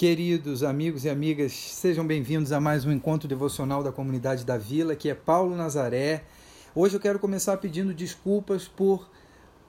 Queridos 0.00 0.62
amigos 0.62 1.04
e 1.04 1.10
amigas, 1.10 1.52
sejam 1.52 2.06
bem-vindos 2.06 2.52
a 2.52 2.58
mais 2.58 2.86
um 2.86 2.90
encontro 2.90 3.28
devocional 3.28 3.82
da 3.82 3.92
comunidade 3.92 4.46
da 4.46 4.56
Vila, 4.56 4.96
que 4.96 5.10
é 5.10 5.14
Paulo 5.14 5.54
Nazaré. 5.54 6.24
Hoje 6.74 6.96
eu 6.96 7.00
quero 7.00 7.18
começar 7.18 7.58
pedindo 7.58 7.92
desculpas 7.92 8.66
por 8.66 9.10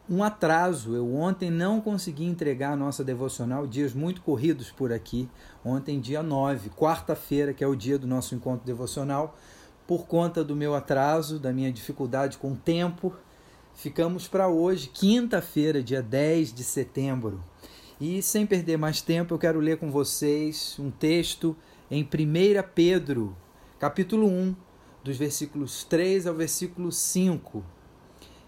um 0.09 0.23
atraso. 0.23 0.95
Eu 0.95 1.13
ontem 1.15 1.51
não 1.51 1.81
consegui 1.81 2.23
entregar 2.23 2.71
a 2.71 2.75
nossa 2.77 3.03
devocional, 3.03 3.67
dias 3.67 3.93
muito 3.93 4.21
corridos 4.21 4.71
por 4.71 4.93
aqui. 4.93 5.27
Ontem, 5.65 5.99
dia 5.99 6.23
9, 6.23 6.69
quarta-feira, 6.69 7.53
que 7.53 7.61
é 7.61 7.67
o 7.67 7.75
dia 7.75 7.99
do 7.99 8.07
nosso 8.07 8.33
encontro 8.33 8.65
devocional, 8.65 9.37
por 9.85 10.07
conta 10.07 10.45
do 10.45 10.55
meu 10.55 10.73
atraso, 10.73 11.39
da 11.39 11.51
minha 11.51 11.73
dificuldade 11.73 12.37
com 12.37 12.53
o 12.53 12.55
tempo, 12.55 13.13
ficamos 13.73 14.29
para 14.29 14.47
hoje, 14.47 14.87
quinta-feira, 14.93 15.83
dia 15.83 16.01
10 16.01 16.53
de 16.53 16.63
setembro. 16.63 17.50
E 18.01 18.19
sem 18.19 18.47
perder 18.47 18.79
mais 18.79 18.99
tempo, 18.99 19.31
eu 19.31 19.37
quero 19.37 19.59
ler 19.59 19.77
com 19.77 19.91
vocês 19.91 20.75
um 20.79 20.89
texto 20.89 21.55
em 21.91 22.01
1 22.01 22.07
Pedro, 22.73 23.37
capítulo 23.77 24.27
1, 24.27 24.55
dos 25.03 25.17
versículos 25.17 25.83
3 25.83 26.25
ao 26.25 26.33
versículo 26.33 26.91
5, 26.91 27.63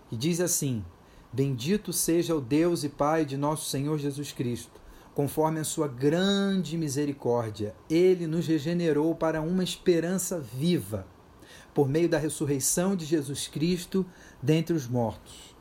que 0.10 0.18
diz 0.18 0.42
assim: 0.42 0.84
Bendito 1.32 1.94
seja 1.94 2.36
o 2.36 2.42
Deus 2.42 2.84
e 2.84 2.90
Pai 2.90 3.26
de 3.26 3.38
nosso 3.38 3.70
Senhor 3.70 4.00
Jesus 4.00 4.32
Cristo. 4.32 4.82
Conforme 5.14 5.60
a 5.60 5.64
sua 5.64 5.88
grande 5.88 6.76
misericórdia, 6.76 7.76
ele 7.88 8.26
nos 8.26 8.48
regenerou 8.48 9.14
para 9.14 9.40
uma 9.40 9.64
esperança 9.64 10.40
viva, 10.40 11.06
por 11.76 11.88
meio 11.88 12.10
da 12.10 12.18
ressurreição 12.18 12.96
de 12.96 13.06
Jesus 13.06 13.48
Cristo 13.48 14.04
dentre 14.42 14.76
os 14.76 14.88
mortos 14.88 15.53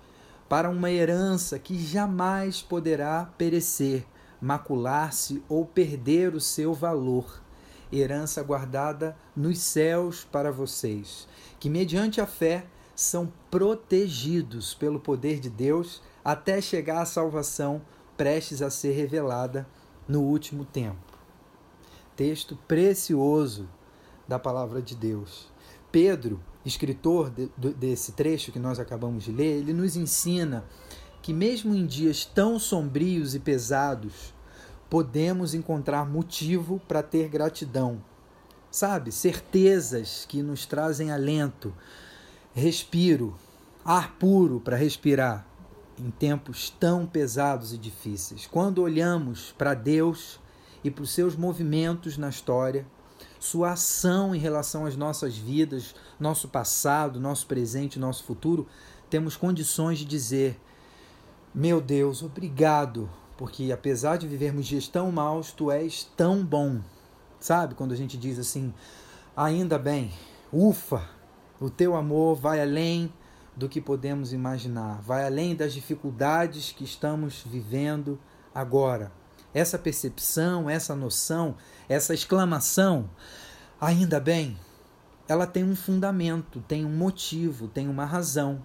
para 0.53 0.69
uma 0.69 0.91
herança 0.91 1.59
que 1.59 1.79
jamais 1.79 2.61
poderá 2.61 3.25
perecer, 3.39 4.05
macular-se 4.39 5.43
ou 5.49 5.65
perder 5.65 6.35
o 6.35 6.41
seu 6.43 6.75
valor. 6.75 7.43
Herança 7.91 8.43
guardada 8.43 9.17
nos 9.35 9.61
céus 9.61 10.29
para 10.31 10.53
vocês, 10.53 11.27
que 11.59 11.71
mediante 11.71 12.21
a 12.21 12.27
fé 12.27 12.67
são 12.95 13.33
protegidos 13.51 14.75
pelo 14.75 15.01
poder 15.01 15.41
de 15.41 15.49
Deus 15.49 16.03
até 16.23 16.61
chegar 16.61 17.01
à 17.01 17.07
salvação 17.07 17.81
prestes 18.15 18.61
a 18.61 18.69
ser 18.69 18.93
revelada 18.93 19.67
no 20.07 20.21
último 20.21 20.67
tempo. 20.67 21.17
Texto 22.15 22.59
precioso 22.69 23.67
da 24.29 24.39
palavra 24.39 24.83
de 24.83 24.95
Deus. 24.95 25.51
Pedro 25.91 26.39
escritor 26.65 27.31
de, 27.31 27.51
de, 27.57 27.71
desse 27.75 28.13
trecho 28.13 28.53
que 28.53 28.59
nós 28.59 28.79
acabamos 28.79 29.25
de 29.25 29.33
ler, 29.33 29.59
ele 29.59 29.73
nos 29.73 29.97
ensina 29.97 30.65
que, 31.21 31.33
mesmo 31.33 31.75
em 31.75 31.87
dias 31.87 32.25
tão 32.25 32.59
sombrios 32.59 33.35
e 33.35 33.39
pesados, 33.39 34.35
podemos 34.91 35.55
encontrar 35.55 36.09
motivo 36.09 36.81
para 36.87 37.03
ter 37.03 37.29
gratidão. 37.29 38.03
Sabe? 38.71 39.13
Certezas 39.13 40.27
que 40.29 40.43
nos 40.43 40.67
trazem 40.67 41.11
alento, 41.11 41.73
respiro, 42.55 43.35
ar 43.85 44.17
puro 44.19 44.61
para 44.61 44.77
respirar 44.77 45.47
em 45.99 46.11
tempos 46.11 46.71
tão 46.71 47.07
pesados 47.07 47.73
e 47.73 47.79
difíceis. 47.79 48.47
Quando 48.47 48.83
olhamos 48.83 49.53
para 49.57 49.75
Deus 49.75 50.41
e 50.83 50.91
para 50.91 51.05
os 51.05 51.11
seus 51.11 51.37
movimentos 51.37 52.17
na 52.17 52.29
história, 52.29 52.87
sua 53.43 53.73
ação 53.73 54.33
em 54.33 54.39
relação 54.39 54.87
às 54.87 54.97
nossas 54.97 55.37
vidas, 55.37 55.97
nosso 56.19 56.47
passado, 56.47 57.19
nosso 57.19 57.45
presente, 57.47 57.99
nosso 57.99 58.23
futuro, 58.23 58.69
temos 59.11 59.37
condições 59.37 59.99
de 59.99 60.05
dizer: 60.05 60.61
Meu 61.53 61.81
Deus, 61.81 62.23
obrigado, 62.23 63.11
porque 63.37 63.73
apesar 63.73 64.17
de 64.17 64.29
vivermos 64.29 64.65
dias 64.65 64.87
tão 64.87 65.11
maus, 65.11 65.51
tu 65.51 65.73
és 65.73 66.05
tão 66.17 66.45
bom. 66.45 66.81
Sabe 67.41 67.75
quando 67.75 67.91
a 67.91 67.97
gente 67.97 68.17
diz 68.17 68.39
assim: 68.39 68.73
Ainda 69.37 69.77
bem, 69.77 70.13
ufa, 70.53 71.11
o 71.61 71.69
teu 71.69 71.97
amor 71.97 72.37
vai 72.37 72.63
além 72.63 73.13
do 73.57 73.69
que 73.69 73.81
podemos 73.81 74.33
imaginar, 74.33 75.03
vai 75.03 75.27
além 75.27 75.57
das 75.57 75.75
dificuldades 75.75 76.71
que 76.71 76.85
estamos 76.85 77.43
vivendo 77.45 78.21
agora 78.55 79.11
essa 79.55 79.79
percepção, 79.79 80.69
essa 80.69 80.95
noção, 80.95 81.57
essa 81.89 82.15
exclamação, 82.15 83.09
ainda 83.81 84.19
bem, 84.19 84.57
ela 85.29 85.47
tem 85.47 85.65
um 85.65 85.77
fundamento, 85.77 86.63
tem 86.67 86.85
um 86.85 86.95
motivo, 86.95 87.69
tem 87.69 87.89
uma 87.89 88.05
razão. 88.05 88.65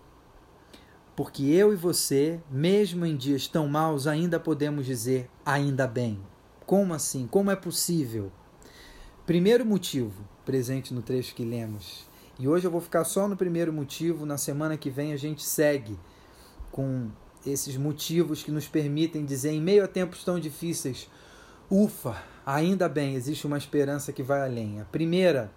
Porque 1.16 1.44
eu 1.44 1.74
e 1.74 1.76
você, 1.76 2.40
mesmo 2.50 3.06
em 3.06 3.16
dias 3.18 3.48
tão 3.48 3.68
maus, 3.68 4.06
ainda 4.06 4.40
podemos 4.40 4.86
dizer 4.86 5.30
ainda 5.46 5.88
bem. 5.88 6.20
Como 6.66 6.94
assim? 6.94 7.28
Como 7.28 7.50
é 7.50 7.56
possível? 7.56 8.32
Primeiro 9.26 9.66
motivo 9.66 10.24
presente 10.46 10.94
no 10.94 11.02
trecho 11.02 11.36
que 11.36 11.44
lemos. 11.44 12.08
E 12.40 12.48
hoje 12.48 12.68
eu 12.68 12.72
vou 12.72 12.80
ficar 12.80 13.04
só 13.04 13.28
no 13.28 13.36
primeiro 13.36 13.74
motivo, 13.74 14.26
na 14.26 14.38
semana 14.38 14.78
que 14.78 14.90
vem 14.90 15.12
a 15.12 15.18
gente 15.18 15.44
segue 15.44 15.98
com 16.72 17.10
esses 17.46 17.78
motivos 17.78 18.44
que 18.44 18.52
nos 18.52 18.68
permitem 18.68 19.26
dizer, 19.26 19.52
em 19.52 19.62
meio 19.62 19.84
a 19.84 19.88
tempos 19.88 20.24
tão 20.24 20.40
difíceis, 20.40 21.10
ufa, 21.70 22.22
ainda 22.46 22.88
bem, 22.88 23.16
existe 23.16 23.46
uma 23.46 23.58
esperança 23.58 24.12
que 24.12 24.24
vai 24.24 24.42
além. 24.42 24.82
A 24.82 24.86
primeira 24.86 25.52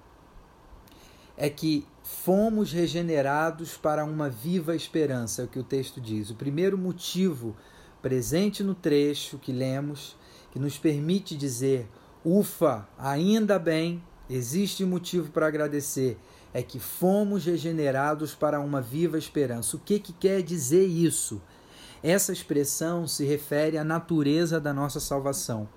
é 1.37 1.49
que 1.49 1.87
fomos 2.03 2.73
regenerados 2.73 3.77
para 3.77 4.05
uma 4.05 4.29
viva 4.29 4.75
esperança, 4.75 5.43
é 5.43 5.45
o 5.45 5.49
que 5.49 5.59
o 5.59 5.65
texto 5.65 6.01
diz. 6.01 6.31
O 6.31 6.35
primeiro 6.35 6.77
motivo 6.77 7.57
presente 8.03 8.63
no 8.63 8.75
trecho 8.75 9.39
que 9.39 9.53
lemos, 9.53 10.17
que 10.53 10.59
nos 10.59 10.79
permite 10.79 11.37
dizer, 11.37 11.89
ufa, 12.25 12.89
ainda 12.99 13.59
bem, 13.59 14.03
existe 14.29 14.85
motivo 14.85 15.31
para 15.31 15.47
agradecer, 15.47 16.19
é 16.53 16.63
que 16.63 16.79
fomos 16.79 17.45
regenerados 17.45 18.35
para 18.35 18.61
uma 18.61 18.81
viva 18.81 19.17
esperança. 19.17 19.77
O 19.77 19.81
que, 19.81 19.99
que 19.99 20.13
quer 20.13 20.43
dizer 20.43 20.85
isso? 20.85 21.41
Essa 22.03 22.33
expressão 22.33 23.06
se 23.06 23.25
refere 23.25 23.77
à 23.77 23.84
natureza 23.84 24.59
da 24.59 24.72
nossa 24.72 24.99
salvação. 24.99 25.69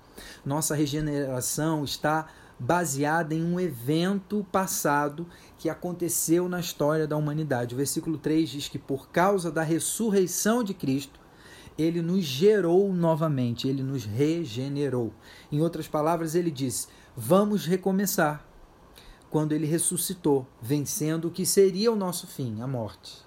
Nossa 0.44 0.74
regeneração 0.74 1.84
está 1.84 2.26
baseada 2.58 3.34
em 3.34 3.44
um 3.44 3.60
evento 3.60 4.46
passado 4.50 5.26
que 5.58 5.68
aconteceu 5.68 6.48
na 6.48 6.60
história 6.60 7.06
da 7.06 7.16
humanidade. 7.16 7.74
O 7.74 7.76
versículo 7.76 8.16
3 8.16 8.48
diz 8.48 8.68
que 8.68 8.78
por 8.78 9.08
causa 9.10 9.50
da 9.50 9.62
ressurreição 9.62 10.62
de 10.62 10.72
Cristo, 10.72 11.20
ele 11.76 12.00
nos 12.00 12.24
gerou 12.24 12.92
novamente, 12.92 13.68
ele 13.68 13.82
nos 13.82 14.04
regenerou. 14.04 15.12
Em 15.50 15.60
outras 15.60 15.88
palavras, 15.88 16.34
ele 16.34 16.50
diz: 16.50 16.88
vamos 17.16 17.66
recomeçar. 17.66 18.46
Quando 19.28 19.52
ele 19.52 19.66
ressuscitou, 19.66 20.46
vencendo 20.62 21.26
o 21.26 21.30
que 21.30 21.44
seria 21.44 21.90
o 21.90 21.96
nosso 21.96 22.26
fim, 22.28 22.62
a 22.62 22.68
morte. 22.68 23.24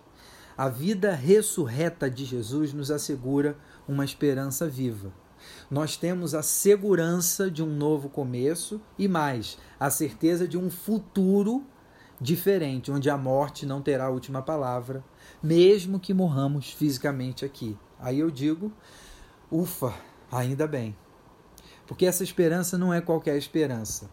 A 0.57 0.69
vida 0.69 1.13
ressurreta 1.13 2.09
de 2.09 2.25
Jesus 2.25 2.73
nos 2.73 2.89
assegura 2.89 3.55
uma 3.87 4.03
esperança 4.03 4.67
viva. 4.67 5.13
Nós 5.69 5.95
temos 5.95 6.33
a 6.33 6.41
segurança 6.41 7.51
de 7.51 7.61
um 7.61 7.67
novo 7.67 8.09
começo 8.09 8.81
e 8.97 9.07
mais, 9.07 9.59
a 9.79 9.91
certeza 9.91 10.47
de 10.47 10.57
um 10.57 10.71
futuro 10.71 11.63
diferente, 12.19 12.91
onde 12.91 13.07
a 13.07 13.15
morte 13.15 13.67
não 13.67 13.83
terá 13.83 14.05
a 14.05 14.09
última 14.09 14.41
palavra, 14.41 15.03
mesmo 15.43 15.99
que 15.99 16.11
morramos 16.11 16.71
fisicamente 16.73 17.45
aqui. 17.45 17.77
Aí 17.99 18.17
eu 18.17 18.31
digo, 18.31 18.73
ufa, 19.51 19.93
ainda 20.31 20.65
bem. 20.65 20.95
Porque 21.85 22.07
essa 22.07 22.23
esperança 22.23 22.79
não 22.79 22.91
é 22.91 22.99
qualquer 22.99 23.37
esperança. 23.37 24.09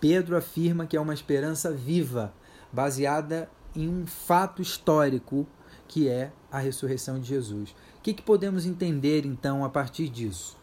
Pedro 0.00 0.34
afirma 0.34 0.86
que 0.86 0.96
é 0.96 1.00
uma 1.00 1.12
esperança 1.12 1.70
viva, 1.70 2.32
baseada 2.72 3.50
em 3.74 3.88
um 3.88 4.06
fato 4.06 4.60
histórico 4.60 5.46
que 5.88 6.08
é 6.08 6.32
a 6.50 6.58
ressurreição 6.58 7.20
de 7.20 7.28
Jesus. 7.28 7.70
O 7.98 8.02
que, 8.02 8.14
que 8.14 8.22
podemos 8.22 8.66
entender 8.66 9.26
então 9.26 9.64
a 9.64 9.68
partir 9.68 10.08
disso? 10.08 10.56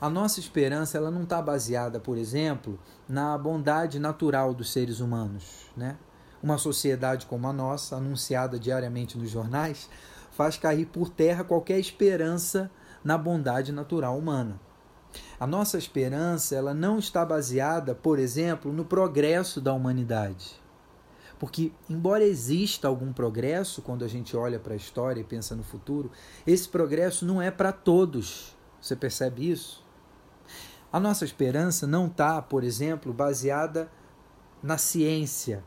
A 0.00 0.10
nossa 0.10 0.40
esperança 0.40 0.98
ela 0.98 1.10
não 1.10 1.22
está 1.22 1.40
baseada, 1.40 1.98
por 1.98 2.18
exemplo, 2.18 2.78
na 3.08 3.38
bondade 3.38 3.98
natural 3.98 4.52
dos 4.52 4.70
seres 4.72 5.00
humanos. 5.00 5.70
Né? 5.76 5.96
Uma 6.42 6.58
sociedade 6.58 7.24
como 7.26 7.48
a 7.48 7.52
nossa, 7.52 7.96
anunciada 7.96 8.58
diariamente 8.58 9.16
nos 9.16 9.30
jornais, 9.30 9.88
faz 10.30 10.58
cair 10.58 10.86
por 10.86 11.08
terra 11.08 11.44
qualquer 11.44 11.78
esperança 11.78 12.70
na 13.02 13.16
bondade 13.16 13.72
natural 13.72 14.18
humana. 14.18 14.60
A 15.38 15.46
nossa 15.46 15.78
esperança 15.78 16.54
ela 16.54 16.74
não 16.74 16.98
está 16.98 17.24
baseada, 17.24 17.94
por 17.94 18.18
exemplo, 18.18 18.72
no 18.72 18.84
progresso 18.84 19.60
da 19.60 19.72
humanidade. 19.72 20.62
Porque, 21.44 21.70
embora 21.90 22.24
exista 22.24 22.88
algum 22.88 23.12
progresso, 23.12 23.82
quando 23.82 24.02
a 24.02 24.08
gente 24.08 24.34
olha 24.34 24.58
para 24.58 24.72
a 24.72 24.76
história 24.78 25.20
e 25.20 25.24
pensa 25.24 25.54
no 25.54 25.62
futuro, 25.62 26.10
esse 26.46 26.66
progresso 26.66 27.26
não 27.26 27.40
é 27.40 27.50
para 27.50 27.70
todos. 27.70 28.56
Você 28.80 28.96
percebe 28.96 29.50
isso? 29.50 29.84
A 30.90 30.98
nossa 30.98 31.22
esperança 31.22 31.86
não 31.86 32.06
está, 32.06 32.40
por 32.40 32.64
exemplo, 32.64 33.12
baseada 33.12 33.90
na 34.62 34.78
ciência. 34.78 35.62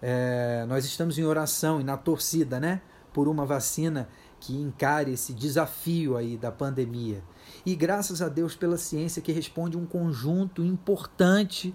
É, 0.00 0.64
nós 0.68 0.84
estamos 0.84 1.18
em 1.18 1.24
oração 1.24 1.80
e 1.80 1.82
na 1.82 1.96
torcida, 1.96 2.60
né? 2.60 2.80
Por 3.12 3.26
uma 3.26 3.44
vacina 3.44 4.08
que 4.38 4.54
encare 4.54 5.14
esse 5.14 5.32
desafio 5.34 6.16
aí 6.16 6.36
da 6.36 6.52
pandemia. 6.52 7.24
E 7.66 7.74
graças 7.74 8.22
a 8.22 8.28
Deus 8.28 8.54
pela 8.54 8.78
ciência 8.78 9.20
que 9.20 9.32
responde 9.32 9.76
um 9.76 9.84
conjunto 9.84 10.62
importante 10.64 11.74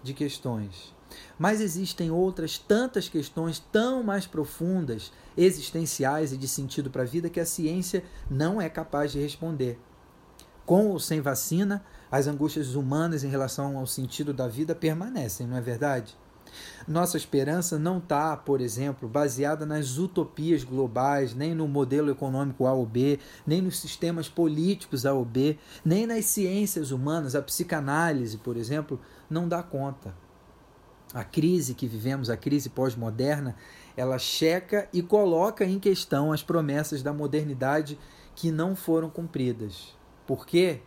de 0.00 0.14
questões. 0.14 0.94
Mas 1.38 1.60
existem 1.60 2.10
outras 2.10 2.58
tantas 2.58 3.08
questões 3.08 3.58
tão 3.58 4.02
mais 4.02 4.26
profundas, 4.26 5.12
existenciais 5.36 6.32
e 6.32 6.36
de 6.36 6.48
sentido 6.48 6.90
para 6.90 7.02
a 7.02 7.06
vida 7.06 7.30
que 7.30 7.40
a 7.40 7.46
ciência 7.46 8.04
não 8.30 8.60
é 8.60 8.68
capaz 8.68 9.12
de 9.12 9.20
responder. 9.20 9.78
Com 10.64 10.88
ou 10.88 11.00
sem 11.00 11.20
vacina, 11.20 11.84
as 12.10 12.26
angústias 12.26 12.74
humanas 12.74 13.24
em 13.24 13.28
relação 13.28 13.76
ao 13.76 13.86
sentido 13.86 14.32
da 14.32 14.46
vida 14.46 14.74
permanecem, 14.74 15.46
não 15.46 15.56
é 15.56 15.60
verdade? 15.60 16.16
Nossa 16.86 17.16
esperança 17.16 17.78
não 17.78 17.98
está, 17.98 18.36
por 18.36 18.60
exemplo, 18.60 19.08
baseada 19.08 19.64
nas 19.64 19.98
utopias 19.98 20.64
globais, 20.64 21.34
nem 21.34 21.54
no 21.54 21.66
modelo 21.66 22.10
econômico 22.10 22.66
A 22.66 22.72
ou 22.72 22.84
B, 22.84 23.18
nem 23.46 23.62
nos 23.62 23.78
sistemas 23.80 24.28
políticos 24.28 25.06
A 25.06 25.12
ou 25.12 25.24
B, 25.24 25.56
nem 25.84 26.06
nas 26.06 26.26
ciências 26.26 26.90
humanas. 26.90 27.34
A 27.34 27.42
psicanálise, 27.42 28.38
por 28.38 28.56
exemplo, 28.56 29.00
não 29.30 29.48
dá 29.48 29.62
conta. 29.62 30.14
A 31.14 31.22
crise 31.22 31.74
que 31.74 31.86
vivemos, 31.86 32.30
a 32.30 32.36
crise 32.36 32.70
pós-moderna, 32.70 33.54
ela 33.96 34.18
checa 34.18 34.88
e 34.92 35.02
coloca 35.02 35.64
em 35.64 35.78
questão 35.78 36.32
as 36.32 36.42
promessas 36.42 37.02
da 37.02 37.12
modernidade 37.12 37.98
que 38.34 38.50
não 38.50 38.74
foram 38.74 39.10
cumpridas. 39.10 39.94
Por 40.26 40.46
quê? 40.46 40.80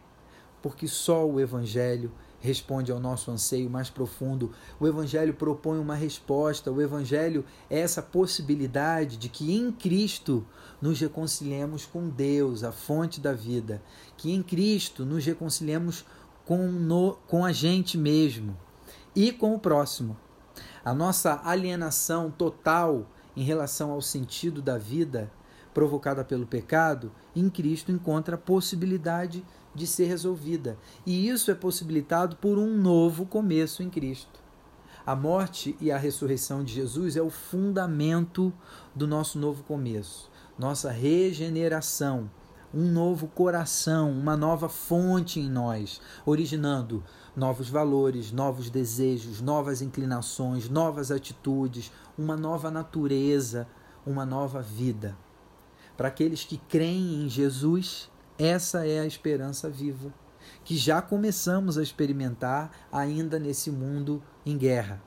Porque 0.63 0.87
só 0.87 1.27
o 1.27 1.39
Evangelho 1.39 2.11
responde 2.39 2.91
ao 2.91 2.99
nosso 2.99 3.29
anseio 3.29 3.69
mais 3.69 3.91
profundo. 3.91 4.51
O 4.79 4.87
Evangelho 4.87 5.33
propõe 5.35 5.77
uma 5.77 5.95
resposta. 5.95 6.71
O 6.71 6.81
Evangelho 6.81 7.45
é 7.69 7.79
essa 7.79 8.01
possibilidade 8.01 9.17
de 9.17 9.29
que 9.29 9.55
em 9.55 9.71
Cristo 9.71 10.43
nos 10.81 10.99
reconciliemos 10.99 11.85
com 11.85 12.09
Deus, 12.09 12.63
a 12.63 12.71
fonte 12.71 13.19
da 13.21 13.33
vida. 13.33 13.81
Que 14.17 14.31
em 14.31 14.41
Cristo 14.41 15.05
nos 15.05 15.23
reconciliemos 15.23 16.03
com, 16.45 16.67
no, 16.67 17.13
com 17.27 17.45
a 17.45 17.51
gente 17.51 17.95
mesmo 17.95 18.64
e 19.15 19.31
com 19.31 19.55
o 19.55 19.59
próximo. 19.59 20.17
A 20.83 20.93
nossa 20.93 21.41
alienação 21.43 22.29
total 22.29 23.07
em 23.35 23.43
relação 23.43 23.91
ao 23.91 24.01
sentido 24.01 24.61
da 24.61 24.77
vida 24.77 25.31
provocada 25.75 26.23
pelo 26.23 26.47
pecado, 26.47 27.11
em 27.35 27.49
Cristo 27.49 27.91
encontra 27.91 28.35
a 28.35 28.39
possibilidade 28.39 29.45
de 29.75 29.85
ser 29.85 30.05
resolvida. 30.05 30.77
E 31.05 31.27
isso 31.27 31.51
é 31.51 31.53
possibilitado 31.53 32.37
por 32.37 32.57
um 32.57 32.77
novo 32.77 33.25
começo 33.25 33.83
em 33.83 33.89
Cristo. 33.89 34.39
A 35.05 35.15
morte 35.15 35.75
e 35.81 35.91
a 35.91 35.97
ressurreição 35.97 36.63
de 36.63 36.73
Jesus 36.73 37.17
é 37.17 37.21
o 37.21 37.29
fundamento 37.29 38.53
do 38.95 39.05
nosso 39.05 39.37
novo 39.37 39.63
começo, 39.63 40.31
nossa 40.57 40.89
regeneração, 40.89 42.31
um 42.75 42.91
novo 42.91 43.29
coração, 43.29 44.11
uma 44.11 44.35
nova 44.35 44.67
fonte 44.67 45.39
em 45.39 45.49
nós, 45.49 46.01
originando 46.25 47.01
novos 47.33 47.69
valores, 47.69 48.33
novos 48.33 48.69
desejos, 48.69 49.39
novas 49.39 49.81
inclinações, 49.81 50.67
novas 50.67 51.09
atitudes, 51.09 51.89
uma 52.17 52.35
nova 52.35 52.69
natureza, 52.69 53.65
uma 54.05 54.25
nova 54.25 54.61
vida. 54.61 55.17
Para 55.95 56.09
aqueles 56.09 56.43
que 56.43 56.57
creem 56.57 57.23
em 57.23 57.29
Jesus, 57.29 58.11
essa 58.37 58.85
é 58.85 58.99
a 58.99 59.05
esperança 59.05 59.69
viva, 59.69 60.13
que 60.65 60.75
já 60.75 61.01
começamos 61.01 61.77
a 61.77 61.83
experimentar 61.83 62.71
ainda 62.91 63.39
nesse 63.39 63.71
mundo 63.71 64.21
em 64.45 64.57
guerra. 64.57 65.01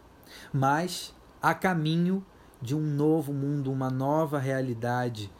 Mas 0.50 1.14
a 1.42 1.52
caminho 1.52 2.24
de 2.62 2.74
um 2.74 2.80
novo 2.80 3.30
mundo, 3.34 3.70
uma 3.70 3.90
nova 3.90 4.38
realidade 4.38 5.30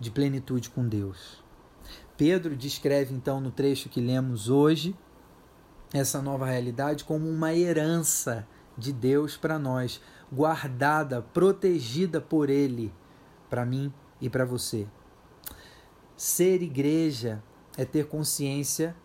de 0.00 0.10
plenitude 0.10 0.70
com 0.70 0.88
Deus. 0.88 1.45
Pedro 2.16 2.56
descreve 2.56 3.14
então 3.14 3.40
no 3.40 3.50
trecho 3.50 3.88
que 3.88 4.00
lemos 4.00 4.48
hoje 4.48 4.96
essa 5.92 6.20
nova 6.20 6.46
realidade 6.46 7.04
como 7.04 7.28
uma 7.28 7.54
herança 7.54 8.46
de 8.76 8.92
Deus 8.92 9.36
para 9.36 9.58
nós, 9.58 10.00
guardada, 10.30 11.22
protegida 11.22 12.20
por 12.20 12.50
Ele, 12.50 12.92
para 13.48 13.64
mim 13.64 13.92
e 14.20 14.28
para 14.28 14.44
você. 14.44 14.86
Ser 16.16 16.62
igreja 16.62 17.42
é 17.76 17.84
ter 17.84 18.06
consciência, 18.06 18.96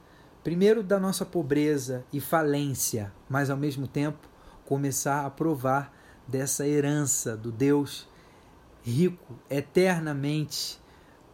primeiro, 0.43 0.81
da 0.81 0.99
nossa 0.99 1.25
pobreza 1.25 2.05
e 2.11 2.19
falência, 2.19 3.13
mas 3.29 3.49
ao 3.49 3.57
mesmo 3.57 3.87
tempo 3.87 4.29
começar 4.65 5.25
a 5.25 5.29
provar 5.29 5.93
dessa 6.27 6.67
herança 6.67 7.35
do 7.35 7.51
Deus 7.51 8.09
rico, 8.83 9.35
eternamente 9.49 10.79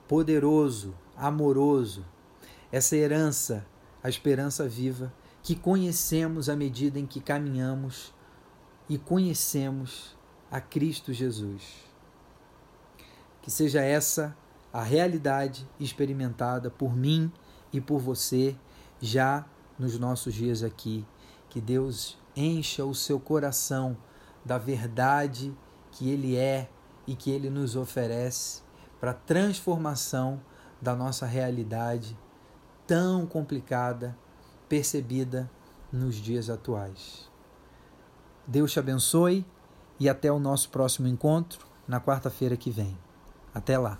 poderoso, 0.08 0.96
amoroso, 1.18 2.06
essa 2.72 2.96
herança, 2.96 3.66
a 4.04 4.10
esperança 4.10 4.68
viva 4.68 5.12
que 5.42 5.56
conhecemos 5.56 6.50
à 6.50 6.56
medida 6.56 7.00
em 7.00 7.06
que 7.06 7.19
caminhamos 7.19 8.14
e 8.88 8.98
conhecemos 8.98 10.16
a 10.52 10.62
Cristo 10.62 11.12
Jesus. 11.12 11.64
Que 13.42 13.50
seja 13.50 13.81
essa 13.81 14.36
a 14.72 14.84
realidade 14.84 15.68
experimentada 15.80 16.69
por 16.69 16.96
mim 16.96 17.31
e 17.72 17.80
por 17.81 18.00
você 18.00 18.56
já 19.02 19.46
nos 19.80 19.98
nossos 19.98 20.34
dias 20.34 20.64
aqui. 20.64 21.06
Que 21.50 21.62
Deus 21.62 22.18
encha 22.36 22.86
o 22.86 22.94
seu 22.94 23.19
coração 23.19 23.98
da 24.44 24.58
verdade 24.58 25.56
que 25.92 26.10
Ele 26.10 26.36
é 26.36 26.69
e 27.08 27.16
que 27.16 27.31
Ele 27.31 27.50
nos 27.50 27.75
oferece 27.75 28.62
para 29.00 29.14
transformação 29.14 30.42
da 30.82 30.96
nossa 30.96 31.26
realidade 31.26 32.18
tão 32.86 33.26
complicada, 33.26 34.18
percebida 34.70 35.50
nos 35.92 36.16
dias 36.16 36.50
atuais. 36.50 37.30
Deus 38.46 38.72
te 38.72 38.80
abençoe 38.80 39.46
e 40.00 40.08
até 40.08 40.32
o 40.32 40.40
nosso 40.40 40.70
próximo 40.70 41.08
encontro 41.08 41.68
na 41.88 42.00
quarta-feira 42.00 42.56
que 42.56 42.72
vem. 42.72 42.98
Até 43.54 43.78
lá! 43.78 44.00